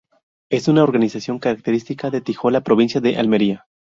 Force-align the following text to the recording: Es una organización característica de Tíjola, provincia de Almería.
Es 0.49 0.67
una 0.67 0.81
organización 0.83 1.37
característica 1.37 2.09
de 2.09 2.21
Tíjola, 2.21 2.61
provincia 2.61 2.99
de 3.01 3.17
Almería. 3.17 3.67